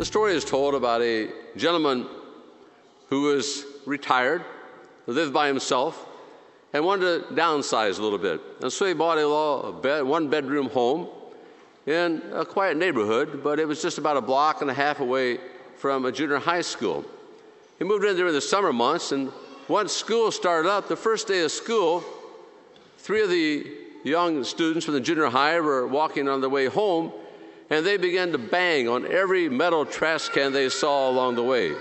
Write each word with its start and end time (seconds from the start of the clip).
The 0.00 0.06
story 0.06 0.32
is 0.32 0.46
told 0.46 0.74
about 0.74 1.02
a 1.02 1.28
gentleman 1.58 2.06
who 3.10 3.20
was 3.24 3.66
retired, 3.84 4.42
lived 5.06 5.34
by 5.34 5.46
himself, 5.46 6.08
and 6.72 6.86
wanted 6.86 7.28
to 7.28 7.34
downsize 7.34 7.98
a 7.98 8.02
little 8.02 8.16
bit. 8.16 8.40
And 8.62 8.72
so 8.72 8.86
he 8.86 8.94
bought 8.94 9.18
a 9.18 9.26
little 9.28 9.78
bed, 9.82 10.04
one 10.04 10.30
bedroom 10.30 10.70
home 10.70 11.06
in 11.84 12.22
a 12.32 12.46
quiet 12.46 12.78
neighborhood, 12.78 13.42
but 13.44 13.60
it 13.60 13.68
was 13.68 13.82
just 13.82 13.98
about 13.98 14.16
a 14.16 14.22
block 14.22 14.62
and 14.62 14.70
a 14.70 14.72
half 14.72 15.00
away 15.00 15.38
from 15.76 16.06
a 16.06 16.12
junior 16.12 16.38
high 16.38 16.62
school. 16.62 17.04
He 17.78 17.84
moved 17.84 18.06
in 18.06 18.16
during 18.16 18.32
the 18.32 18.40
summer 18.40 18.72
months, 18.72 19.12
and 19.12 19.30
once 19.68 19.92
school 19.92 20.32
started 20.32 20.66
up, 20.66 20.88
the 20.88 20.96
first 20.96 21.28
day 21.28 21.44
of 21.44 21.52
school, 21.52 22.02
three 22.96 23.22
of 23.22 23.28
the 23.28 23.70
young 24.04 24.44
students 24.44 24.86
from 24.86 24.94
the 24.94 25.00
junior 25.02 25.26
high 25.26 25.60
were 25.60 25.86
walking 25.86 26.26
on 26.26 26.40
their 26.40 26.48
way 26.48 26.68
home, 26.68 27.12
and 27.70 27.86
they 27.86 27.96
began 27.96 28.32
to 28.32 28.38
bang 28.38 28.88
on 28.88 29.06
every 29.06 29.48
metal 29.48 29.86
trash 29.86 30.28
can 30.28 30.52
they 30.52 30.68
saw 30.68 31.08
along 31.08 31.36
the 31.36 31.42
way. 31.42 31.72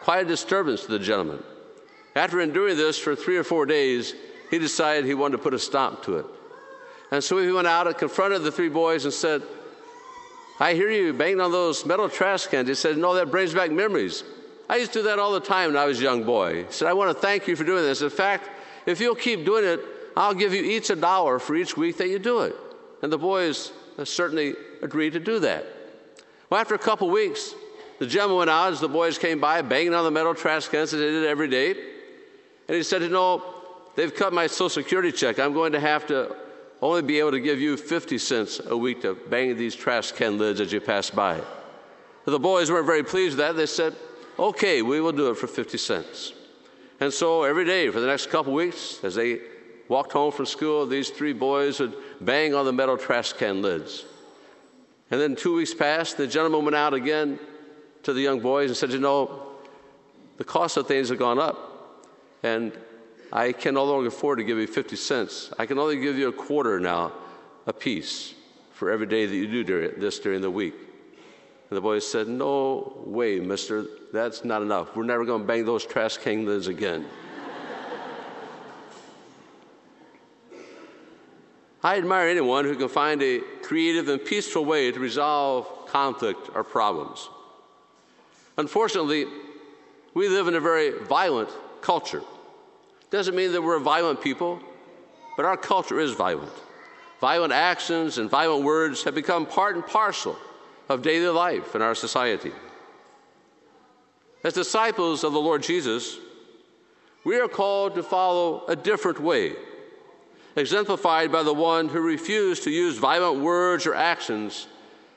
Quite 0.00 0.26
a 0.26 0.28
disturbance 0.28 0.82
to 0.84 0.90
the 0.90 0.98
gentleman. 0.98 1.42
After 2.16 2.40
enduring 2.40 2.76
this 2.76 2.98
for 2.98 3.14
three 3.14 3.36
or 3.36 3.44
four 3.44 3.64
days, 3.64 4.14
he 4.50 4.58
decided 4.58 5.04
he 5.04 5.14
wanted 5.14 5.36
to 5.36 5.42
put 5.42 5.54
a 5.54 5.58
stop 5.58 6.04
to 6.04 6.18
it. 6.18 6.26
And 7.12 7.22
so 7.22 7.38
he 7.38 7.50
went 7.52 7.68
out 7.68 7.86
and 7.86 7.96
confronted 7.96 8.42
the 8.42 8.52
three 8.52 8.68
boys 8.68 9.04
and 9.04 9.14
said, 9.14 9.42
I 10.60 10.74
hear 10.74 10.90
you 10.90 11.12
banging 11.12 11.40
on 11.40 11.52
those 11.52 11.86
metal 11.86 12.08
trash 12.08 12.46
cans. 12.48 12.68
He 12.68 12.74
said, 12.74 12.98
No, 12.98 13.14
that 13.14 13.30
brings 13.30 13.54
back 13.54 13.70
memories. 13.70 14.24
I 14.68 14.76
used 14.76 14.92
to 14.94 14.98
do 14.98 15.02
that 15.04 15.18
all 15.18 15.32
the 15.32 15.40
time 15.40 15.72
when 15.72 15.80
I 15.80 15.86
was 15.86 16.00
a 16.00 16.02
young 16.02 16.24
boy. 16.24 16.64
He 16.64 16.72
said, 16.72 16.88
I 16.88 16.92
want 16.92 17.14
to 17.14 17.20
thank 17.20 17.46
you 17.46 17.54
for 17.54 17.64
doing 17.64 17.84
this. 17.84 18.02
In 18.02 18.10
fact, 18.10 18.50
if 18.84 19.00
you'll 19.00 19.14
keep 19.14 19.44
doing 19.44 19.64
it, 19.64 19.80
I'll 20.16 20.34
give 20.34 20.52
you 20.52 20.62
each 20.62 20.90
a 20.90 20.96
dollar 20.96 21.38
for 21.38 21.54
each 21.54 21.76
week 21.76 21.98
that 21.98 22.08
you 22.08 22.18
do 22.18 22.40
it. 22.40 22.56
And 23.02 23.12
the 23.12 23.18
boys 23.18 23.72
certainly 24.06 24.54
agreed 24.82 25.14
to 25.14 25.20
do 25.20 25.40
that. 25.40 25.66
Well, 26.50 26.60
after 26.60 26.74
a 26.74 26.78
couple 26.78 27.10
weeks, 27.10 27.54
the 27.98 28.06
gentleman 28.06 28.38
went 28.38 28.50
out 28.50 28.72
as 28.72 28.80
the 28.80 28.88
boys 28.88 29.18
came 29.18 29.40
by, 29.40 29.60
banging 29.62 29.94
on 29.94 30.04
the 30.04 30.10
metal 30.10 30.34
trash 30.34 30.68
cans 30.68 30.94
as 30.94 31.00
they 31.00 31.10
did 31.10 31.26
every 31.26 31.48
day. 31.48 31.70
And 31.70 32.76
he 32.76 32.82
said, 32.82 33.02
You 33.02 33.08
know, 33.08 33.42
they've 33.96 34.14
cut 34.14 34.32
my 34.32 34.46
Social 34.46 34.68
Security 34.68 35.10
check. 35.10 35.38
I'm 35.38 35.52
going 35.52 35.72
to 35.72 35.80
have 35.80 36.06
to 36.06 36.34
only 36.80 37.02
be 37.02 37.18
able 37.18 37.32
to 37.32 37.40
give 37.40 37.60
you 37.60 37.76
50 37.76 38.18
cents 38.18 38.60
a 38.64 38.76
week 38.76 39.02
to 39.02 39.14
bang 39.14 39.56
these 39.56 39.74
trash 39.74 40.12
can 40.12 40.38
lids 40.38 40.60
as 40.60 40.72
you 40.72 40.80
pass 40.80 41.10
by. 41.10 41.40
The 42.24 42.38
boys 42.38 42.70
weren't 42.70 42.86
very 42.86 43.02
pleased 43.02 43.36
with 43.36 43.46
that. 43.46 43.56
They 43.56 43.66
said, 43.66 43.96
Okay, 44.38 44.82
we 44.82 45.00
will 45.00 45.12
do 45.12 45.30
it 45.30 45.36
for 45.36 45.48
50 45.48 45.76
cents. 45.78 46.32
And 47.00 47.12
so 47.12 47.44
every 47.44 47.64
day 47.64 47.90
for 47.90 48.00
the 48.00 48.06
next 48.06 48.30
couple 48.30 48.52
weeks, 48.52 49.02
as 49.02 49.14
they 49.16 49.40
walked 49.88 50.12
home 50.12 50.32
from 50.32 50.46
school, 50.46 50.86
these 50.86 51.10
three 51.10 51.32
boys 51.32 51.80
would 51.80 51.94
bang 52.20 52.54
on 52.54 52.64
the 52.64 52.72
metal 52.72 52.96
trash 52.96 53.32
can 53.32 53.62
lids. 53.62 54.04
And 55.10 55.20
then 55.20 55.36
two 55.36 55.54
weeks 55.54 55.72
passed, 55.72 56.16
the 56.16 56.26
gentleman 56.26 56.64
went 56.64 56.76
out 56.76 56.94
again 56.94 57.38
to 58.02 58.12
the 58.12 58.20
young 58.20 58.40
boys 58.40 58.70
and 58.70 58.76
said, 58.76 58.90
You 58.90 58.98
know, 58.98 59.42
the 60.36 60.44
cost 60.44 60.76
of 60.76 60.86
things 60.86 61.08
have 61.08 61.18
gone 61.18 61.38
up, 61.38 62.06
and 62.42 62.72
I 63.32 63.52
can 63.52 63.74
no 63.74 63.84
longer 63.84 64.08
afford 64.08 64.38
to 64.38 64.44
give 64.44 64.58
you 64.58 64.66
50 64.66 64.96
cents. 64.96 65.52
I 65.58 65.66
can 65.66 65.78
only 65.78 65.98
give 65.98 66.16
you 66.16 66.28
a 66.28 66.32
quarter 66.32 66.78
now, 66.78 67.12
a 67.66 67.72
piece, 67.72 68.34
for 68.72 68.90
every 68.90 69.06
day 69.06 69.26
that 69.26 69.34
you 69.34 69.64
do 69.64 69.92
this 69.96 70.18
during 70.18 70.40
the 70.40 70.50
week. 70.50 70.74
And 71.70 71.76
the 71.76 71.80
boys 71.80 72.10
said, 72.10 72.28
No 72.28 73.02
way, 73.04 73.40
mister, 73.40 73.86
that's 74.12 74.44
not 74.44 74.62
enough. 74.62 74.96
We're 74.96 75.04
never 75.04 75.24
going 75.24 75.42
to 75.42 75.46
bang 75.46 75.64
those 75.64 75.84
trash 75.84 76.16
can 76.16 76.46
lids 76.46 76.66
again. 76.66 77.06
I 81.82 81.96
admire 81.96 82.28
anyone 82.28 82.64
who 82.64 82.74
can 82.74 82.88
find 82.88 83.22
a 83.22 83.40
creative 83.62 84.08
and 84.08 84.24
peaceful 84.24 84.64
way 84.64 84.90
to 84.90 84.98
resolve 84.98 85.86
conflict 85.86 86.50
or 86.54 86.64
problems. 86.64 87.28
Unfortunately, 88.56 89.26
we 90.14 90.28
live 90.28 90.48
in 90.48 90.56
a 90.56 90.60
very 90.60 90.98
violent 91.04 91.50
culture. 91.80 92.22
Doesn't 93.10 93.36
mean 93.36 93.52
that 93.52 93.62
we're 93.62 93.78
violent 93.78 94.20
people, 94.20 94.60
but 95.36 95.46
our 95.46 95.56
culture 95.56 96.00
is 96.00 96.12
violent. 96.12 96.52
Violent 97.20 97.52
actions 97.52 98.18
and 98.18 98.28
violent 98.28 98.64
words 98.64 99.04
have 99.04 99.14
become 99.14 99.46
part 99.46 99.76
and 99.76 99.86
parcel 99.86 100.36
of 100.88 101.02
daily 101.02 101.28
life 101.28 101.76
in 101.76 101.82
our 101.82 101.94
society. 101.94 102.52
As 104.42 104.54
disciples 104.54 105.24
of 105.24 105.32
the 105.32 105.40
Lord 105.40 105.62
Jesus, 105.62 106.18
we 107.24 107.38
are 107.38 107.48
called 107.48 107.94
to 107.94 108.02
follow 108.02 108.64
a 108.66 108.76
different 108.76 109.20
way, 109.20 109.54
exemplified 110.58 111.32
by 111.32 111.42
the 111.42 111.54
one 111.54 111.88
who 111.88 112.00
refused 112.00 112.64
to 112.64 112.70
use 112.70 112.98
violent 112.98 113.40
words 113.40 113.86
or 113.86 113.94
actions 113.94 114.66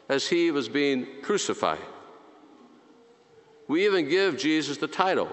as 0.10 0.28
he 0.28 0.52
was 0.52 0.70
being 0.70 1.08
crucified. 1.22 1.80
We 3.68 3.86
even 3.86 4.10
give 4.10 4.38
Jesus 4.38 4.78
the 4.78 4.88
title, 4.88 5.32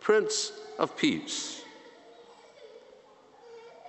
Prince 0.00 0.52
of 0.78 0.96
Peace. 0.96 1.62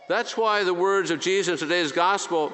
That's 0.10 0.36
why 0.36 0.64
the 0.64 0.74
words 0.74 1.12
of 1.12 1.20
Jesus 1.20 1.62
in 1.62 1.68
today's 1.68 1.92
gospel 1.92 2.52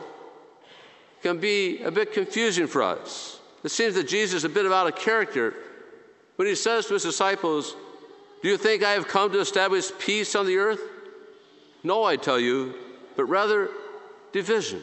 can 1.24 1.40
be 1.40 1.82
a 1.82 1.90
bit 1.90 2.14
confusing 2.14 2.68
for 2.68 2.84
us. 2.84 3.40
It 3.64 3.70
seems 3.70 3.96
that 3.96 4.08
Jesus 4.08 4.36
is 4.36 4.44
a 4.44 4.50
bit 4.50 4.72
out 4.72 4.88
of 4.88 4.96
character 4.96 5.56
when 6.36 6.48
he 6.48 6.54
says 6.54 6.86
to 6.86 6.94
his 6.94 7.04
disciples, 7.04 7.76
Do 8.44 8.50
you 8.50 8.58
think 8.58 8.84
I 8.84 8.92
have 8.92 9.08
come 9.08 9.32
to 9.32 9.40
establish 9.40 9.92
peace 9.98 10.36
on 10.36 10.46
the 10.46 10.58
earth? 10.58 10.82
No, 11.82 12.04
I 12.04 12.16
tell 12.16 12.40
you, 12.40 12.76
but 13.16 13.26
rather 13.26 13.70
division. 14.32 14.82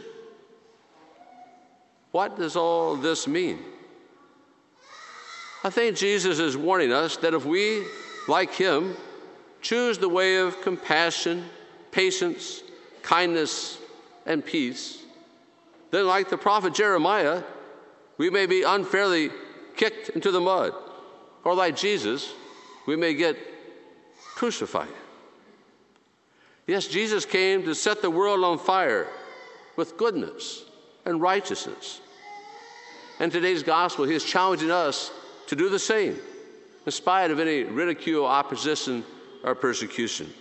What 2.10 2.37
does 2.37 2.56
all 2.56 2.97
this 2.97 3.26
mean? 3.26 3.59
I 5.65 5.70
think 5.70 5.97
Jesus 5.97 6.38
is 6.38 6.56
warning 6.56 6.93
us 6.93 7.16
that 7.19 7.34
if 7.34 7.44
we, 7.44 7.87
like 8.26 8.53
him, 8.53 8.97
choose 9.60 9.98
the 9.98 10.09
way 10.09 10.37
of 10.37 10.60
compassion, 10.60 11.48
patience, 11.91 12.62
kindness, 13.03 13.78
and 14.26 14.44
peace, 14.44 15.03
then, 15.91 16.06
like 16.06 16.31
the 16.31 16.38
prophet 16.38 16.75
Jeremiah, 16.75 17.43
we 18.16 18.31
may 18.31 18.47
be 18.47 18.62
unfairly 18.62 19.31
kicked 19.76 20.09
into 20.10 20.31
the 20.31 20.41
mud, 20.41 20.72
or 21.44 21.54
like 21.54 21.76
Jesus, 21.76 22.32
we 22.87 22.97
may 22.97 23.14
get 23.14 23.37
crucified. 24.34 24.88
Yes, 26.66 26.86
Jesus 26.86 27.24
came 27.24 27.64
to 27.64 27.74
set 27.74 28.02
the 28.02 28.10
world 28.10 28.44
on 28.44 28.58
fire 28.58 29.08
with 29.76 29.96
goodness 29.96 30.64
and 31.04 31.20
righteousness. 31.20 32.00
And 33.18 33.32
today's 33.32 33.62
gospel, 33.62 34.04
he 34.04 34.14
is 34.14 34.24
challenging 34.24 34.70
us 34.70 35.10
to 35.48 35.56
do 35.56 35.68
the 35.68 35.78
same, 35.78 36.18
in 36.86 36.92
spite 36.92 37.30
of 37.30 37.40
any 37.40 37.64
ridicule, 37.64 38.24
opposition, 38.26 39.04
or 39.44 39.54
persecution. 39.54 40.32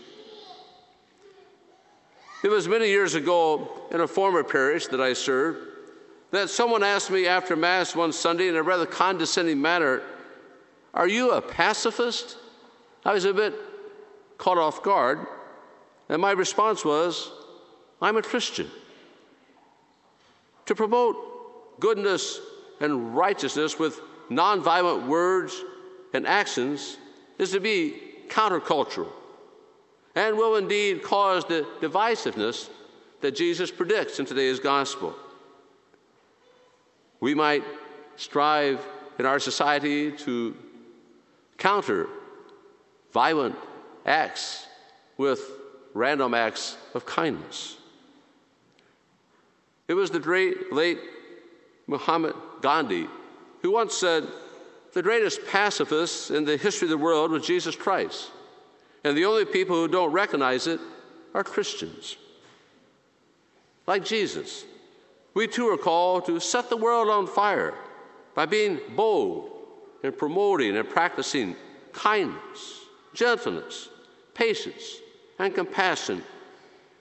It 2.43 2.49
was 2.49 2.67
many 2.67 2.87
years 2.87 3.15
ago 3.15 3.67
in 3.91 4.01
a 4.01 4.07
former 4.07 4.43
parish 4.43 4.87
that 4.87 5.01
I 5.01 5.13
served 5.13 5.67
that 6.31 6.49
someone 6.49 6.81
asked 6.81 7.11
me 7.11 7.27
after 7.27 7.55
Mass 7.55 7.95
one 7.95 8.13
Sunday 8.13 8.47
in 8.47 8.55
a 8.55 8.63
rather 8.63 8.85
condescending 8.85 9.61
manner, 9.61 10.01
Are 10.93 11.07
you 11.07 11.31
a 11.31 11.41
pacifist? 11.41 12.37
I 13.03 13.13
was 13.13 13.25
a 13.25 13.33
bit 13.33 13.53
caught 14.37 14.57
off 14.57 14.81
guard, 14.81 15.27
and 16.11 16.21
my 16.21 16.31
response 16.31 16.83
was, 16.83 17.31
I'm 18.01 18.17
a 18.17 18.21
Christian. 18.21 18.69
To 20.65 20.75
promote 20.75 21.79
goodness 21.79 22.39
and 22.81 23.15
righteousness 23.15 23.79
with 23.79 24.01
nonviolent 24.29 25.07
words 25.07 25.63
and 26.13 26.27
actions 26.27 26.97
is 27.39 27.51
to 27.51 27.61
be 27.61 27.95
countercultural 28.27 29.07
and 30.13 30.35
will 30.35 30.57
indeed 30.57 31.01
cause 31.01 31.45
the 31.45 31.65
divisiveness 31.79 32.69
that 33.21 33.33
Jesus 33.33 33.71
predicts 33.71 34.19
in 34.19 34.25
today's 34.25 34.59
gospel. 34.59 35.15
We 37.21 37.33
might 37.33 37.63
strive 38.17 38.85
in 39.17 39.25
our 39.25 39.39
society 39.39 40.11
to 40.11 40.57
counter 41.57 42.09
violent 43.13 43.55
acts 44.05 44.67
with 45.17 45.60
random 45.93 46.33
acts 46.33 46.77
of 46.93 47.05
kindness. 47.05 47.77
It 49.87 49.93
was 49.93 50.11
the 50.11 50.19
great 50.19 50.71
late 50.71 50.99
Mahatma 51.87 52.33
Gandhi 52.61 53.07
who 53.61 53.71
once 53.71 53.95
said, 53.95 54.25
The 54.93 55.03
greatest 55.03 55.45
pacifist 55.47 56.31
in 56.31 56.45
the 56.45 56.57
history 56.57 56.87
of 56.87 56.91
the 56.91 56.97
world 56.97 57.31
was 57.31 57.45
Jesus 57.45 57.75
Christ, 57.75 58.31
and 59.03 59.15
the 59.15 59.25
only 59.25 59.45
people 59.45 59.75
who 59.75 59.87
don't 59.87 60.11
recognize 60.11 60.67
it 60.67 60.79
are 61.33 61.43
Christians. 61.43 62.17
Like 63.87 64.05
Jesus, 64.05 64.65
we 65.33 65.47
too 65.47 65.67
are 65.69 65.77
called 65.77 66.25
to 66.25 66.39
set 66.39 66.69
the 66.69 66.77
world 66.77 67.09
on 67.09 67.27
fire 67.27 67.73
by 68.35 68.45
being 68.45 68.79
bold 68.95 69.49
in 70.03 70.11
promoting 70.11 70.77
and 70.77 70.89
practicing 70.89 71.55
kindness, 71.93 72.79
gentleness, 73.13 73.89
patience, 74.33 74.97
and 75.39 75.53
compassion 75.53 76.23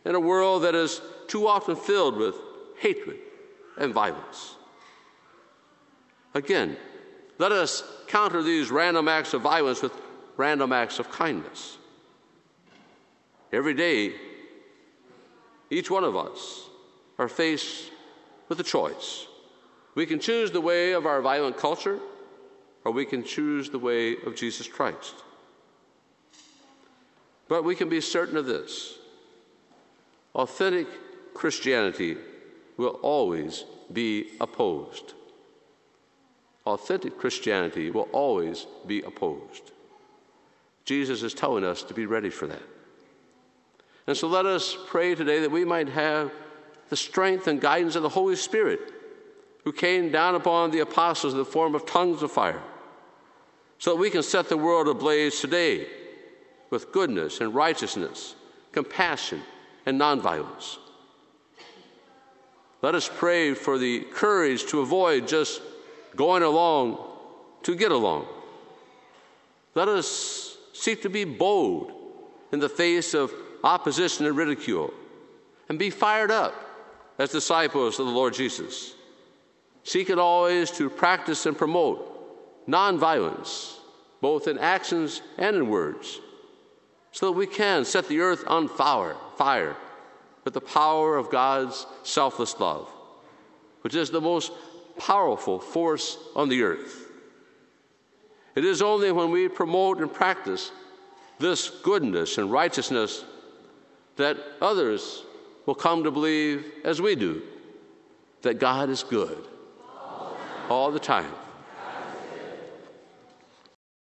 in 0.05 0.15
a 0.15 0.21
world 0.21 0.63
that 0.63 0.75
is 0.75 1.01
too 1.27 1.47
often 1.47 1.77
filled 1.77 2.17
with 2.17 2.35
hatred 2.79 3.19
and 3.79 3.93
violence. 3.93 4.57
Again, 6.35 6.77
let 7.39 7.53
us 7.53 7.83
counter 8.07 8.43
these 8.43 8.71
random 8.71 9.09
acts 9.09 9.35
of 9.35 9.43
violence 9.43 9.83
with 9.83 9.93
random 10.37 10.73
acts 10.73 10.99
of 10.99 11.11
kindness. 11.11 11.77
Every 13.53 13.75
day, 13.75 14.15
each 15.71 15.91
one 15.91 16.05
of 16.05 16.17
us 16.17 16.69
are 17.19 17.29
faced 17.29 17.91
with 18.49 18.61
a 18.61 18.65
choice. 18.65 19.27
We 19.95 20.07
can 20.07 20.21
choose 20.21 20.51
the 20.51 20.61
way 20.61 20.93
of 20.93 21.07
our 21.07 21.21
violent 21.21 21.57
culture, 21.57 21.99
or 22.85 22.93
we 22.93 23.05
can 23.05 23.25
choose 23.25 23.71
the 23.71 23.79
way 23.79 24.17
of 24.25 24.35
Jesus 24.35 24.67
Christ. 24.67 25.15
But 27.51 27.65
we 27.65 27.75
can 27.75 27.89
be 27.89 28.01
certain 28.01 28.37
of 28.37 28.47
this 28.47 28.97
authentic 30.37 30.87
Christianity 31.35 32.17
will 32.77 33.01
always 33.03 33.65
be 33.93 34.29
opposed. 34.41 35.15
Authentic 36.65 37.19
Christianity 37.19 37.91
will 37.91 38.09
always 38.13 38.69
be 38.87 39.03
opposed. 39.03 39.73
Jesus 40.85 41.25
is 41.25 41.35
telling 41.35 41.65
us 41.65 41.83
to 41.83 41.93
be 41.93 42.07
ready 42.07 42.31
for 42.31 42.47
that. 42.47 42.63
And 44.07 44.17
so 44.17 44.29
let 44.29 44.47
us 44.47 44.77
pray 44.87 45.17
today 45.17 45.41
that 45.41 45.51
we 45.51 45.65
might 45.65 45.89
have 45.89 46.31
the 46.89 46.97
strength 46.97 47.49
and 47.49 47.61
guidance 47.61 47.97
of 47.97 48.05
the 48.05 48.09
Holy 48.09 48.37
Spirit 48.37 48.79
who 49.65 49.73
came 49.73 50.13
down 50.13 50.37
upon 50.37 50.71
the 50.71 50.81
apostles 50.81 51.33
in 51.33 51.39
the 51.41 51.45
form 51.45 51.75
of 51.75 51.85
tongues 51.85 52.23
of 52.23 52.31
fire 52.31 52.63
so 53.81 53.91
that 53.91 54.01
we 54.01 54.09
can 54.09 54.23
set 54.23 54.49
the 54.49 54.57
world 54.57 54.87
ablaze 54.87 55.41
today 55.41 55.89
with 56.71 56.93
goodness 56.93 57.41
and 57.41 57.55
righteousness, 57.55 58.35
compassion 58.73 59.43
and 59.87 60.01
nonviolence. 60.01 60.79
Let 62.83 62.95
us 62.95 63.11
pray 63.13 63.55
for 63.55 63.77
the 63.77 64.01
courage 64.01 64.67
to 64.67 64.81
avoid 64.81 65.29
just 65.29 65.61
going 66.17 66.43
along 66.43 66.99
to 67.65 67.75
get 67.75 67.93
along. 67.93 68.27
Let 69.75 69.89
us 69.89 70.57
seek 70.73 71.03
to 71.03 71.11
be 71.11 71.25
bold 71.25 71.93
in 72.53 72.59
the 72.59 72.69
face 72.69 73.15
of 73.15 73.33
opposition 73.63 74.27
and 74.27 74.37
ridicule 74.37 74.95
and 75.69 75.79
be 75.79 75.91
fired 75.91 76.31
up 76.31 76.55
as 77.19 77.31
disciples 77.31 77.99
of 77.99 78.07
the 78.07 78.13
Lord 78.13 78.33
Jesus. 78.33 78.95
Seek 79.85 80.11
it 80.11 80.19
always 80.19 80.71
to 80.73 80.89
practice 80.89 81.47
and 81.47 81.57
promote 81.57 82.67
nonviolence, 82.67 83.77
both 84.21 84.49
in 84.49 84.59
actions 84.59 85.21
and 85.39 85.57
in 85.57 85.69
words, 85.69 86.21
so 87.21 87.27
that 87.27 87.33
we 87.33 87.47
can 87.47 87.85
set 87.85 88.09
the 88.09 88.21
earth 88.21 88.45
on 88.47 88.67
fire, 88.67 89.15
fire 89.37 89.77
with 90.43 90.55
the 90.55 90.61
power 90.63 91.19
of 91.19 91.31
God's 91.31 91.87
selfless 92.03 92.59
love, 92.59 92.91
which 93.83 93.95
is 93.95 94.09
the 94.09 94.23
most 94.23 94.51
powerful 94.97 95.59
force 95.59 96.17
on 96.35 96.49
the 96.49 96.63
earth. 96.63 97.11
It 98.55 98.65
is 98.65 98.81
only 98.81 99.13
when 99.13 99.31
we 99.31 99.49
promote 99.49 99.99
and 99.99 100.11
practice 100.11 100.73
this 101.39 101.69
goodness 101.69 102.39
and 102.39 102.51
righteousness 102.51 103.23
that 104.17 104.39
others 104.63 105.23
will 105.67 105.75
come 105.75 106.05
to 106.05 106.11
believe, 106.11 106.73
as 106.85 107.03
we 107.03 107.17
do, 107.17 107.43
that 108.41 108.59
God 108.59 108.89
is 108.89 109.03
good 109.03 109.45
all 110.71 110.91
the 110.91 110.99
time. 110.99 111.35